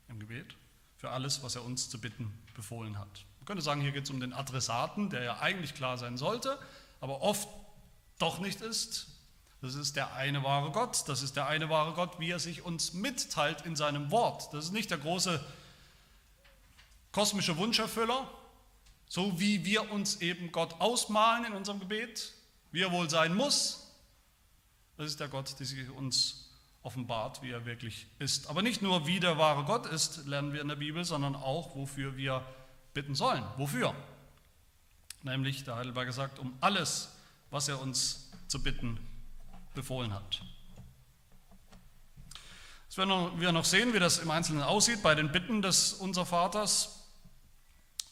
[0.07, 0.55] im Gebet
[0.95, 3.23] für alles, was er uns zu bitten befohlen hat.
[3.37, 6.57] Man könnte sagen, hier geht es um den Adressaten, der ja eigentlich klar sein sollte,
[6.99, 7.47] aber oft
[8.17, 9.05] doch nicht ist.
[9.61, 12.65] Das ist der eine wahre Gott, das ist der eine wahre Gott, wie er sich
[12.65, 14.51] uns mitteilt in seinem Wort.
[14.55, 15.39] Das ist nicht der große
[17.11, 18.27] kosmische Wunscherfüller,
[19.07, 22.33] so wie wir uns eben Gott ausmalen in unserem Gebet,
[22.71, 23.91] wie er wohl sein muss.
[24.97, 26.49] Das ist der Gott, der sich uns
[26.83, 28.47] offenbart, wie er wirklich ist.
[28.47, 31.75] Aber nicht nur, wie der wahre Gott ist, lernen wir in der Bibel, sondern auch,
[31.75, 32.45] wofür wir
[32.93, 33.43] bitten sollen.
[33.57, 33.93] Wofür?
[35.23, 37.11] Nämlich, der Heidelberger sagt, um alles,
[37.49, 38.99] was er uns zu bitten
[39.75, 40.41] befohlen hat.
[42.85, 46.25] Jetzt werden wir noch sehen, wie das im Einzelnen aussieht bei den Bitten des Unser
[46.25, 46.96] Vaters.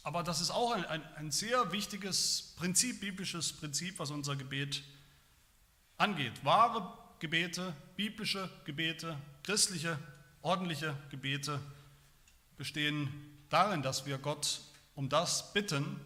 [0.05, 4.83] Aber das ist auch ein, ein, ein sehr wichtiges Prinzip, biblisches Prinzip, was unser Gebet
[5.97, 6.45] angeht.
[6.45, 9.97] Wahre Gebete, biblische Gebete, christliche,
[10.43, 11.59] ordentliche Gebete
[12.55, 13.09] bestehen
[13.49, 14.61] darin, dass wir Gott
[14.93, 15.99] um das bitten,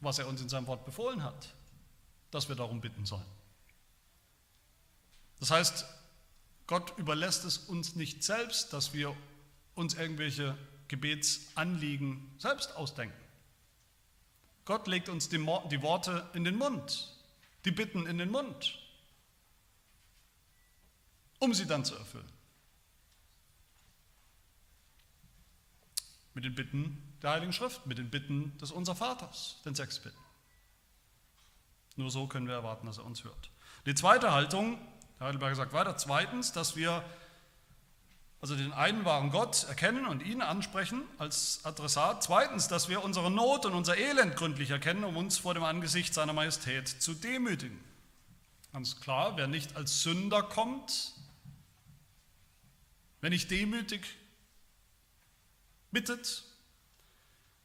[0.00, 1.54] was er uns in seinem Wort befohlen hat,
[2.32, 3.24] dass wir darum bitten sollen.
[5.38, 5.86] Das heißt,
[6.66, 9.16] Gott überlässt es uns nicht selbst, dass wir
[9.76, 13.16] uns irgendwelche Gebetsanliegen selbst ausdenken.
[14.64, 17.14] Gott legt uns die, Worte in den Mund
[17.64, 18.78] die Bitten in den Mund,
[21.38, 22.30] um sie dann zu erfüllen.
[26.34, 30.16] Mit den Bitten der Heiligen Schrift, mit den Bitten des Unser Vaters, den sechs Bitten.
[31.96, 33.50] Nur so können wir erwarten, dass er uns hört.
[33.86, 34.78] Die zweite Haltung,
[35.18, 37.04] der Heidelberger sagt weiter, zweitens, dass wir
[38.40, 42.22] also den einen wahren Gott erkennen und ihn ansprechen als Adressat.
[42.22, 46.14] Zweitens, dass wir unsere Not und unser Elend gründlich erkennen, um uns vor dem Angesicht
[46.14, 47.78] seiner Majestät zu demütigen.
[48.72, 51.14] Ganz klar, wer nicht als Sünder kommt,
[53.20, 54.06] wer nicht demütig
[55.90, 56.44] bittet,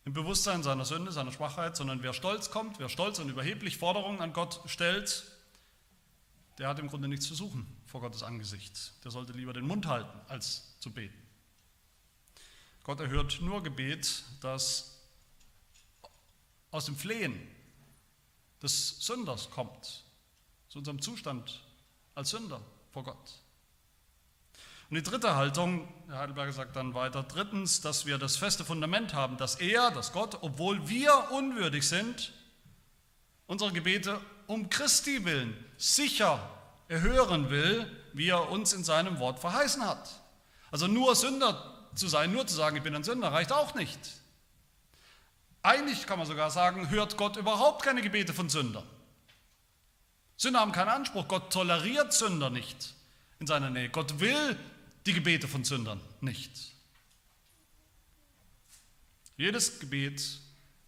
[0.05, 4.21] im Bewusstsein seiner Sünde, seiner Schwachheit, sondern wer stolz kommt, wer stolz und überheblich Forderungen
[4.21, 5.23] an Gott stellt,
[6.57, 8.91] der hat im Grunde nichts zu suchen vor Gottes Angesicht.
[9.03, 11.15] Der sollte lieber den Mund halten, als zu beten.
[12.83, 14.99] Gott erhört nur Gebet, das
[16.71, 17.39] aus dem Flehen
[18.63, 20.05] des Sünders kommt,
[20.69, 21.63] zu unserem Zustand
[22.15, 23.39] als Sünder vor Gott.
[24.89, 29.13] Und die dritte Haltung, Herr Heidelberger sagt dann weiter, drittens, dass wir das feste Fundament
[29.13, 32.33] haben, dass er, dass Gott, obwohl wir unwürdig sind,
[33.45, 36.62] unsere Gebete um Christi willen sicher
[36.93, 40.09] erhören will, wie er uns in seinem Wort verheißen hat.
[40.71, 43.99] Also nur Sünder zu sein, nur zu sagen, ich bin ein Sünder, reicht auch nicht.
[45.63, 48.85] Eigentlich kann man sogar sagen, hört Gott überhaupt keine Gebete von Sündern.
[50.37, 51.27] Sünder haben keinen Anspruch.
[51.27, 52.93] Gott toleriert Sünder nicht
[53.39, 53.89] in seiner Nähe.
[53.89, 54.57] Gott will
[55.05, 56.73] die Gebete von Sündern nicht.
[59.37, 60.21] Jedes Gebet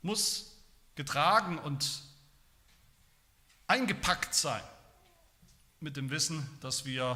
[0.01, 0.57] muss
[0.95, 2.01] getragen und
[3.67, 4.61] eingepackt sein
[5.85, 7.15] mit dem Wissen, dass wir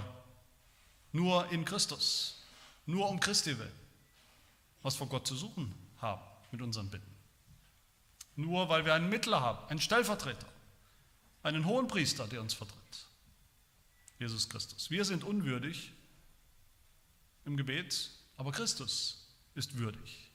[1.12, 2.44] nur in Christus,
[2.86, 3.80] nur um Christi willen,
[4.84, 7.16] was vor Gott zu suchen haben mit unseren Bitten.
[8.36, 10.46] Nur weil wir einen Mittler haben, einen Stellvertreter,
[11.42, 12.78] einen hohen Priester, der uns vertritt.
[14.20, 14.92] Jesus Christus.
[14.92, 15.92] Wir sind unwürdig
[17.46, 20.29] im Gebet, aber Christus ist würdig.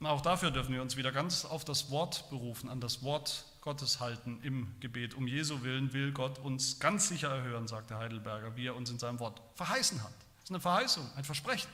[0.00, 3.98] Auch dafür dürfen wir uns wieder ganz auf das Wort berufen, an das Wort Gottes
[3.98, 5.14] halten im Gebet.
[5.14, 8.90] Um Jesu Willen will Gott uns ganz sicher erhören, sagt der Heidelberger, wie er uns
[8.90, 10.12] in seinem Wort verheißen hat.
[10.36, 11.68] Das ist eine Verheißung, ein Versprechen.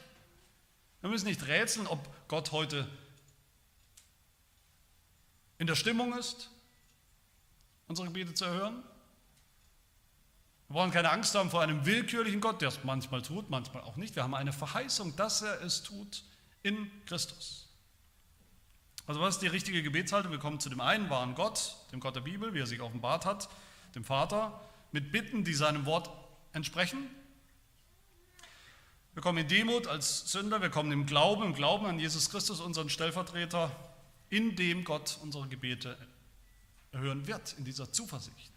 [1.02, 2.88] Wir müssen nicht rätseln, ob Gott heute
[5.58, 6.50] in der Stimmung ist,
[7.86, 8.82] unsere Gebete zu erhören.
[10.68, 13.96] Wir brauchen keine Angst haben vor einem willkürlichen Gott, der es manchmal tut, manchmal auch
[13.96, 14.16] nicht.
[14.16, 16.24] Wir haben eine Verheißung, dass er es tut
[16.62, 17.63] in Christus.
[19.06, 20.32] Also was ist die richtige Gebetshaltung?
[20.32, 23.26] Wir kommen zu dem einen wahren Gott, dem Gott der Bibel, wie er sich offenbart
[23.26, 23.48] hat,
[23.94, 24.60] dem Vater,
[24.92, 26.10] mit Bitten, die seinem Wort
[26.52, 27.08] entsprechen.
[29.12, 32.60] Wir kommen in Demut als Sünder, wir kommen im Glauben, im Glauben an Jesus Christus,
[32.60, 33.70] unseren Stellvertreter,
[34.30, 35.96] in dem Gott unsere Gebete
[36.90, 38.52] erhören wird, in dieser Zuversicht.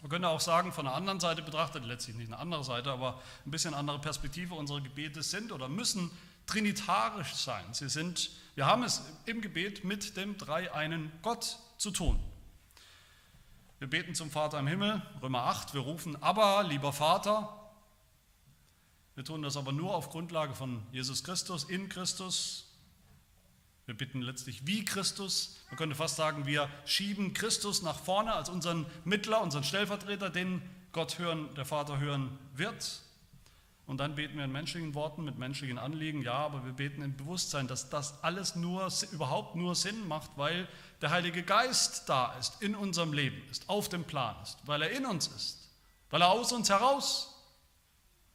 [0.00, 3.22] Man könnte auch sagen, von der anderen Seite betrachtet, letztlich nicht eine andere Seite, aber
[3.46, 6.10] ein bisschen andere Perspektive, unsere Gebete sind oder müssen
[6.46, 7.64] trinitarisch sein.
[7.72, 12.18] Sie sind, wir haben es im Gebet mit dem dreieinen Gott zu tun.
[13.78, 17.58] Wir beten zum Vater im Himmel, Römer 8, wir rufen aber, lieber Vater.
[19.14, 22.68] Wir tun das aber nur auf Grundlage von Jesus Christus, in Christus.
[23.86, 25.58] Wir bitten letztlich wie Christus.
[25.68, 30.62] Man könnte fast sagen, wir schieben Christus nach vorne als unseren Mittler, unseren Stellvertreter, den
[30.92, 33.02] Gott hören, der Vater hören wird.
[33.86, 37.16] Und dann beten wir in menschlichen Worten, mit menschlichen Anliegen, ja, aber wir beten im
[37.16, 40.68] Bewusstsein, dass das alles nur, überhaupt nur Sinn macht, weil
[41.00, 44.90] der Heilige Geist da ist, in unserem Leben ist, auf dem Plan ist, weil er
[44.90, 45.68] in uns ist,
[46.10, 47.34] weil er aus uns heraus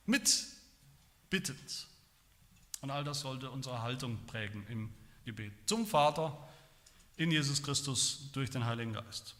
[0.05, 1.87] mitbittet.
[2.81, 4.93] Und all das sollte unsere Haltung prägen im
[5.25, 5.53] Gebet.
[5.65, 6.37] Zum Vater
[7.15, 9.35] in Jesus Christus durch den Heiligen Geist.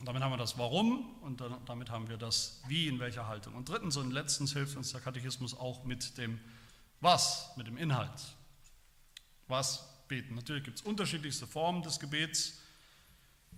[0.00, 3.54] Und damit haben wir das Warum und damit haben wir das Wie, in welcher Haltung.
[3.54, 6.40] Und drittens und letztens hilft uns der Katechismus auch mit dem
[7.00, 8.34] Was, mit dem Inhalt.
[9.46, 10.34] Was beten.
[10.34, 12.60] Natürlich gibt es unterschiedlichste Formen des Gebets,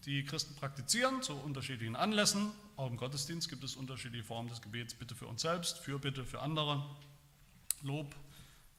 [0.05, 2.51] die Christen praktizieren zu unterschiedlichen Anlässen.
[2.77, 4.95] Auch im Gottesdienst gibt es unterschiedliche Formen des Gebets.
[4.95, 6.85] Bitte für uns selbst, für Bitte für andere.
[7.83, 8.17] Lob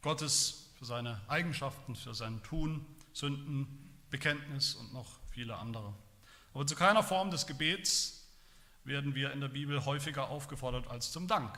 [0.02, 5.93] Gottes für seine Eigenschaften, für sein Tun, Sünden, Bekenntnis und noch viele andere.
[6.53, 8.27] Aber zu keiner Form des Gebets
[8.83, 11.57] werden wir in der Bibel häufiger aufgefordert als zum Dank,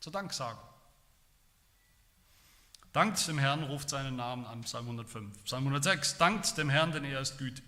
[0.00, 0.62] zur Danksagung.
[2.92, 5.44] Dankt dem Herrn, ruft seinen Namen an, Psalm 105.
[5.44, 7.64] Psalm 106, dankt dem Herrn, denn er ist gütig.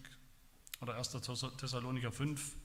[0.80, 1.10] Oder 1.
[1.56, 2.56] Thessalonicher 5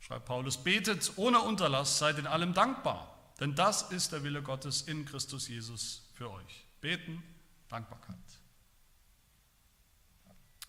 [0.00, 4.82] schreibt Paulus, betet ohne Unterlass, seid in allem dankbar, denn das ist der Wille Gottes
[4.82, 6.66] in Christus Jesus für euch.
[6.80, 7.22] Beten,
[7.68, 8.18] Dankbarkeit.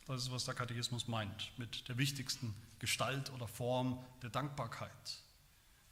[0.05, 5.19] Das ist, was der Katechismus meint, mit der wichtigsten Gestalt oder Form der Dankbarkeit,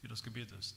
[0.01, 0.75] die das Gebet ist.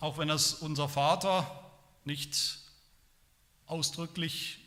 [0.00, 1.72] Auch wenn es unser Vater
[2.04, 2.60] nicht
[3.66, 4.64] ausdrücklich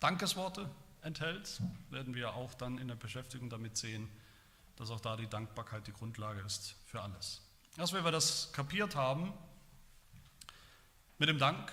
[0.00, 0.70] Dankesworte
[1.02, 1.60] enthält,
[1.90, 4.08] werden wir auch dann in der Beschäftigung damit sehen,
[4.76, 7.42] dass auch da die Dankbarkeit die Grundlage ist für alles.
[7.76, 9.34] Erst wenn wir das kapiert haben,
[11.18, 11.72] mit dem Dank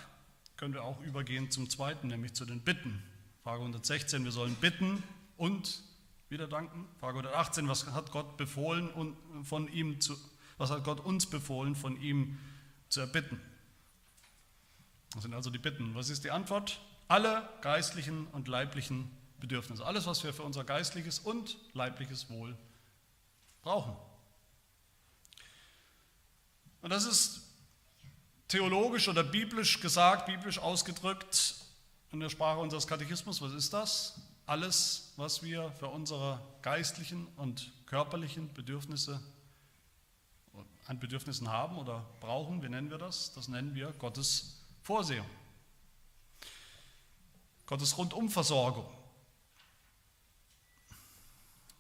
[0.58, 3.04] können wir auch übergehen zum zweiten, nämlich zu den Bitten.
[3.44, 5.04] Frage 116, wir sollen bitten
[5.38, 5.84] und
[6.30, 6.88] wieder danken.
[7.00, 10.18] Frage 118, was hat Gott befohlen und von ihm zu,
[10.58, 12.38] was hat Gott uns befohlen, von ihm
[12.90, 13.40] zu erbitten?
[15.14, 15.96] Das sind also die Bitten.
[15.96, 16.80] Was ist die Antwort?
[17.08, 19.86] Alle geistlichen und leiblichen Bedürfnisse.
[19.86, 22.58] Alles, was wir für unser geistliches und leibliches Wohl
[23.62, 23.96] brauchen.
[26.82, 27.45] Und das ist
[28.48, 31.56] theologisch oder biblisch gesagt, biblisch ausgedrückt
[32.12, 34.20] in der Sprache unseres Katechismus, was ist das?
[34.46, 39.20] Alles, was wir für unsere geistlichen und körperlichen Bedürfnisse
[40.88, 43.34] an Bedürfnissen haben oder brauchen, wie nennen wir das?
[43.34, 45.26] Das nennen wir Gottes Vorsehung.
[47.66, 48.86] Gottes Rundumversorgung.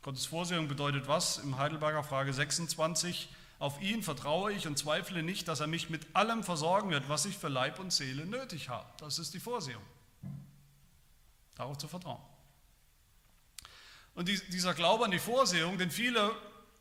[0.02, 1.38] Gottes Vorsehung bedeutet was?
[1.38, 6.16] Im Heidelberger Frage 26, Auf ihn vertraue ich und zweifle nicht, dass er mich mit
[6.16, 8.88] allem versorgen wird, was ich für Leib und Seele nötig habe.
[8.98, 9.84] Das ist die Vorsehung.
[11.56, 12.22] Darauf zu vertrauen.
[14.14, 16.32] Und dieser Glaube an die Vorsehung, den viele,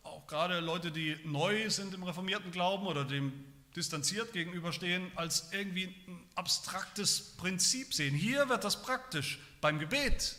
[0.03, 3.33] auch gerade Leute, die neu sind im reformierten Glauben oder dem
[3.77, 8.15] distanziert gegenüberstehen, als irgendwie ein abstraktes Prinzip sehen.
[8.15, 9.41] Hier wird das praktisch.
[9.61, 10.37] Beim Gebet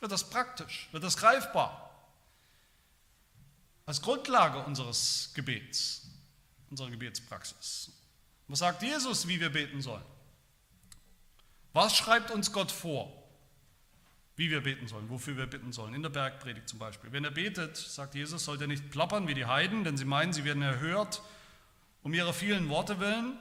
[0.00, 1.91] wird das praktisch, wird das greifbar.
[3.84, 6.08] Als Grundlage unseres Gebets,
[6.70, 7.90] unserer Gebetspraxis.
[8.48, 10.04] Was sagt Jesus, wie wir beten sollen?
[11.72, 13.12] Was schreibt uns Gott vor,
[14.36, 15.94] wie wir beten sollen, wofür wir bitten sollen?
[15.94, 17.12] In der Bergpredigt zum Beispiel.
[17.12, 20.32] Wenn er betet, sagt Jesus, sollt ihr nicht plappern wie die Heiden, denn sie meinen,
[20.32, 21.22] sie werden erhört
[22.02, 23.38] um ihrer vielen Worte willen.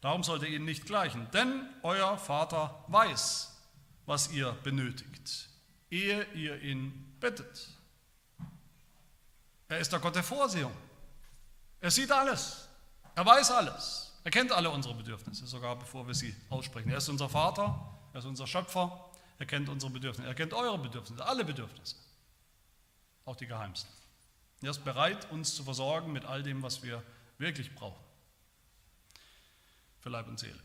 [0.00, 3.58] Darum sollt ihr ihnen nicht gleichen, denn euer Vater weiß,
[4.06, 5.50] was ihr benötigt,
[5.90, 7.68] ehe ihr ihn bittet.
[9.70, 10.76] Er ist der Gott der Vorsehung.
[11.80, 12.68] Er sieht alles.
[13.14, 14.12] Er weiß alles.
[14.24, 16.90] Er kennt alle unsere Bedürfnisse, sogar bevor wir sie aussprechen.
[16.90, 17.80] Er ist unser Vater,
[18.12, 21.96] er ist unser Schöpfer, er kennt unsere Bedürfnisse, er kennt eure Bedürfnisse, alle Bedürfnisse,
[23.24, 23.90] auch die geheimsten.
[24.60, 27.02] Er ist bereit, uns zu versorgen mit all dem, was wir
[27.38, 28.02] wirklich brauchen.
[30.00, 30.60] Für Leib und Seele.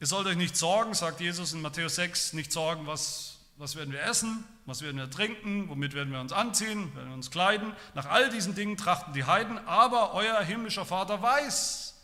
[0.00, 3.92] Ihr sollt euch nicht sorgen, sagt Jesus in Matthäus 6, nicht sorgen, was, was werden
[3.92, 7.74] wir essen, was werden wir trinken, womit werden wir uns anziehen, werden wir uns kleiden.
[7.94, 11.94] Nach all diesen Dingen trachten die Heiden, aber euer himmlischer Vater weiß,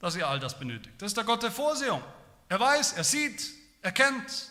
[0.00, 1.00] dass ihr all das benötigt.
[1.00, 2.02] Das ist der Gott der Vorsehung.
[2.48, 3.50] Er weiß, er sieht,
[3.82, 4.50] er kennt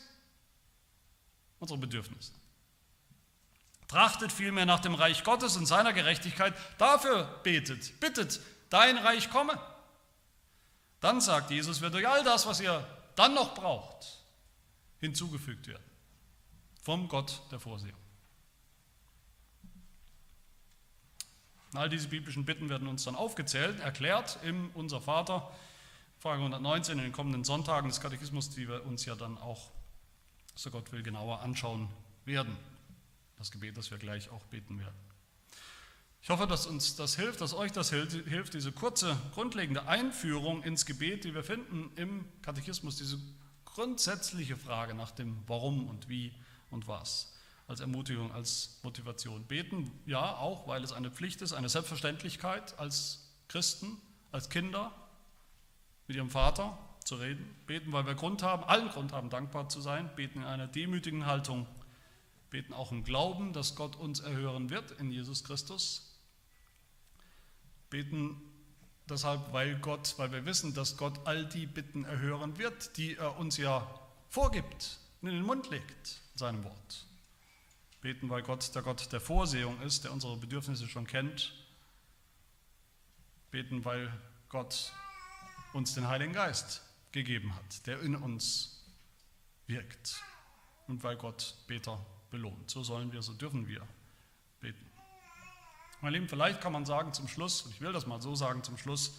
[1.59, 2.31] unsere Bedürfnisse.
[3.89, 6.53] Trachtet vielmehr nach dem Reich Gottes und seiner Gerechtigkeit.
[6.77, 9.59] Dafür betet, bittet, dein Reich komme.
[11.01, 14.23] Dann sagt Jesus, wird euch all das, was ihr dann noch braucht,
[14.99, 15.88] hinzugefügt werden.
[16.81, 17.99] Vom Gott der Vorsehung.
[21.73, 25.51] All diese biblischen Bitten werden uns dann aufgezählt, erklärt im Unser Vater,
[26.17, 29.71] Frage 119 in den kommenden Sonntagen des Katechismus, die wir uns ja dann auch,
[30.55, 31.89] so Gott will, genauer anschauen
[32.25, 32.57] werden
[33.39, 34.95] das Gebet, das wir gleich auch beten werden.
[36.21, 40.85] Ich hoffe, dass uns das hilft, dass euch das hilft, diese kurze, grundlegende Einführung ins
[40.85, 43.17] Gebet, die wir finden im Katechismus, diese
[43.63, 46.33] grundsätzliche Frage nach dem Warum und Wie
[46.71, 47.33] und Was,
[47.67, 49.45] als Ermutigung, als Motivation.
[49.45, 53.97] Beten, ja, auch, weil es eine Pflicht ist, eine Selbstverständlichkeit als Christen,
[54.31, 54.91] als Kinder
[56.07, 57.55] mit ihrem Vater zu reden.
[57.65, 60.09] Beten, weil wir Grund haben, allen Grund haben, dankbar zu sein.
[60.15, 61.67] Beten in einer demütigen Haltung
[62.49, 66.19] beten auch im Glauben, dass Gott uns erhören wird in Jesus Christus.
[67.89, 68.41] Beten
[69.09, 73.37] deshalb, weil Gott, weil wir wissen, dass Gott all die Bitten erhören wird, die er
[73.37, 73.87] uns ja
[74.29, 77.05] vorgibt, in den Mund legt, in seinem Wort.
[78.01, 81.53] Beten, weil Gott der Gott der Vorsehung ist, der unsere Bedürfnisse schon kennt.
[83.51, 84.13] Beten, weil
[84.47, 84.93] Gott
[85.73, 88.85] uns den Heiligen Geist gegeben hat, der in uns
[89.67, 90.23] wirkt.
[90.87, 92.69] Und weil Gott Beter belohnt.
[92.69, 93.85] So sollen wir, so dürfen wir
[94.59, 94.85] beten.
[96.01, 98.63] Mein Lieben, vielleicht kann man sagen zum Schluss, und ich will das mal so sagen
[98.63, 99.15] zum Schluss,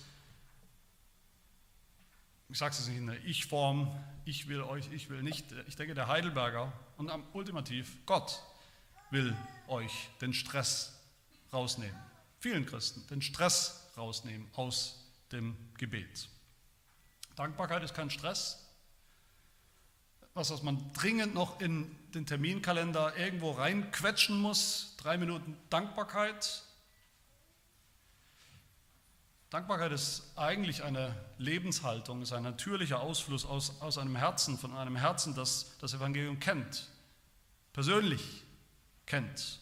[2.51, 3.91] ich sage es nicht in der Ich-Form,
[4.25, 5.47] ich will euch, ich will nicht.
[5.69, 8.43] Ich denke, der Heidelberger und ultimativ Gott
[9.11, 9.37] will
[9.69, 10.99] euch den Stress
[11.53, 11.97] rausnehmen.
[12.39, 16.29] Vielen Christen den Stress rausnehmen aus dem Gebet.
[17.37, 18.67] Dankbarkeit ist kein Stress,
[20.35, 24.97] was, was man dringend noch in den Terminkalender irgendwo reinquetschen muss.
[24.99, 26.63] Drei Minuten Dankbarkeit.
[29.51, 34.97] Dankbarkeit ist eigentlich eine Lebenshaltung, ist ein natürlicher Ausfluss aus, aus einem Herzen, von einem
[34.97, 36.89] Herzen, das das Evangelium kennt,
[37.73, 38.45] persönlich
[39.07, 39.61] kennt,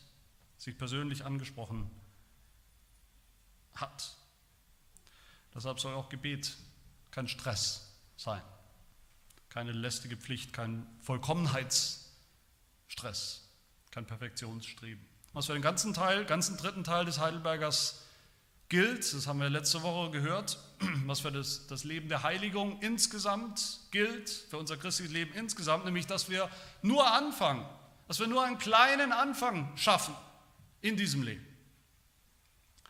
[0.59, 1.90] sich persönlich angesprochen
[3.74, 4.14] hat.
[5.55, 6.57] Deshalb soll auch Gebet
[7.11, 8.42] kein Stress sein
[9.59, 13.42] keine lästige Pflicht, kein Vollkommenheitsstress,
[13.90, 15.05] kein Perfektionsstreben.
[15.33, 18.05] Was für den ganzen Teil, ganzen dritten Teil des Heidelbergers
[18.69, 20.58] gilt, das haben wir letzte Woche gehört,
[21.06, 26.06] was für das, das Leben der Heiligung insgesamt gilt, für unser christliches Leben insgesamt, nämlich
[26.06, 26.50] dass wir
[26.83, 27.66] nur anfangen,
[28.06, 30.14] dass wir nur einen kleinen Anfang schaffen
[30.81, 31.44] in diesem Leben.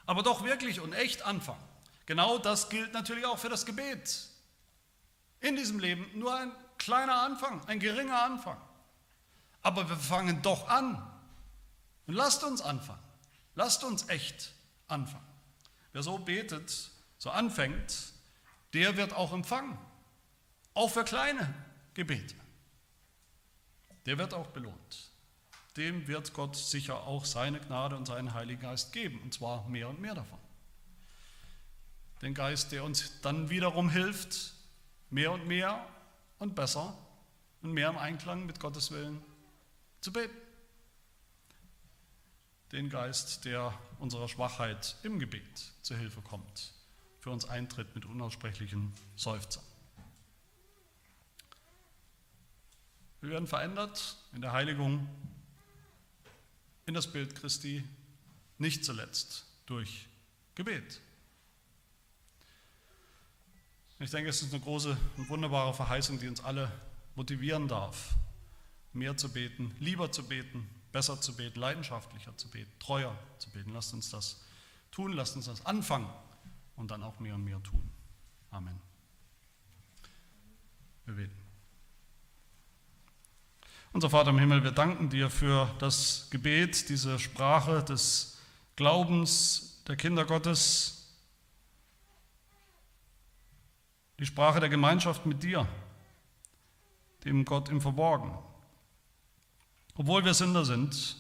[0.07, 1.63] Aber doch wirklich und echt anfangen.
[2.07, 4.29] Genau das gilt natürlich auch für das Gebet
[5.41, 8.57] in diesem Leben nur ein kleiner Anfang, ein geringer Anfang.
[9.63, 10.95] Aber wir fangen doch an.
[12.07, 13.03] Und lasst uns anfangen.
[13.55, 14.53] Lasst uns echt
[14.87, 15.28] anfangen.
[15.99, 18.13] Wer so betet, so anfängt,
[18.73, 19.77] der wird auch empfangen.
[20.73, 21.53] Auch für kleine
[21.93, 22.37] Gebete.
[24.07, 25.11] Der wird auch belohnt.
[25.77, 29.21] Dem wird Gott sicher auch seine Gnade und seinen Heiligen Geist geben.
[29.23, 30.39] Und zwar mehr und mehr davon.
[32.23, 34.55] den Geist, der uns dann wiederum hilft,
[35.11, 35.85] mehr und mehr
[36.39, 36.97] und besser
[37.61, 39.21] und mehr im Einklang mit Gottes Willen
[40.01, 40.48] zu beten.
[42.73, 46.73] Den Geist, der unserer Schwachheit im Gebet zu Hilfe kommt,
[47.21, 49.65] für uns eintritt mit unaussprechlichen Seufzern.
[53.21, 55.09] Wir werden verändert in der Heiligung
[56.87, 57.85] in das Bild Christi,
[58.59, 60.07] nicht zuletzt durch
[60.55, 61.01] Gebet.
[63.99, 66.71] Ich denke, es ist eine große und wunderbare Verheißung, die uns alle
[67.17, 68.15] motivieren darf,
[68.93, 70.69] mehr zu beten, lieber zu beten,
[70.99, 73.71] besser zu beten, leidenschaftlicher zu beten, treuer zu beten.
[73.71, 74.43] Lasst uns das
[74.91, 76.13] tun, lasst uns das anfangen
[76.75, 77.89] und dann auch mehr und mehr tun.
[78.51, 78.81] Amen.
[81.07, 81.37] Wir beten.
[83.93, 88.41] Unser Vater im Himmel, wir danken dir für das Gebet, diese Sprache des
[88.75, 91.15] Glaubens der Kinder Gottes,
[94.19, 95.65] die Sprache der Gemeinschaft mit dir,
[97.25, 98.48] dem Gott im Verborgenen.
[99.99, 101.17] Obwohl wir Sünder sind,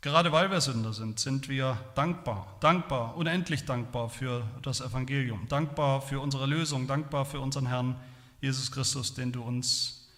[0.00, 6.00] gerade weil wir Sünder sind, sind wir dankbar, dankbar, unendlich dankbar für das Evangelium, dankbar
[6.00, 8.00] für unsere Lösung, dankbar für unseren Herrn
[8.40, 10.08] Jesus Christus, den du uns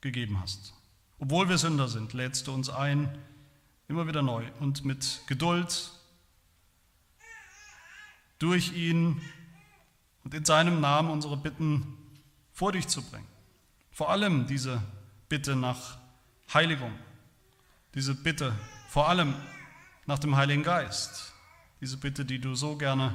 [0.00, 0.74] gegeben hast.
[1.20, 3.16] Obwohl wir Sünder sind, lädst du uns ein,
[3.86, 5.92] immer wieder neu und mit Geduld
[8.40, 9.20] durch ihn
[10.24, 11.96] und in seinem Namen unsere Bitten
[12.50, 13.28] vor dich zu bringen.
[13.92, 14.82] Vor allem diese
[15.28, 16.01] Bitte nach
[16.54, 16.92] Heiligung,
[17.94, 18.54] diese Bitte
[18.88, 19.34] vor allem
[20.06, 21.32] nach dem Heiligen Geist,
[21.80, 23.14] diese Bitte, die du so gerne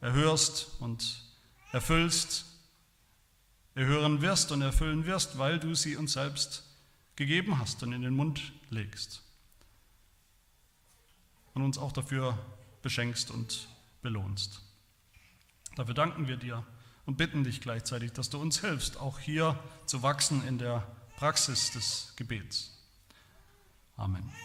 [0.00, 1.22] erhörst und
[1.72, 2.44] erfüllst,
[3.74, 6.64] erhören wirst und erfüllen wirst, weil du sie uns selbst
[7.16, 9.22] gegeben hast und in den Mund legst
[11.54, 12.38] und uns auch dafür
[12.82, 13.68] beschenkst und
[14.02, 14.60] belohnst.
[15.76, 16.64] Dafür danken wir dir
[17.06, 21.70] und bitten dich gleichzeitig, dass du uns hilfst, auch hier zu wachsen in der Praxis
[21.72, 22.73] des Gebets.
[23.98, 24.43] Amen.